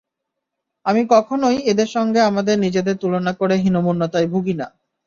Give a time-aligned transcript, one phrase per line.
[0.85, 4.67] আমি কখনোই এদের সঙ্গে আমাদের নিজেদের তুলনা করে হীনমন্যতায় ভুগি না।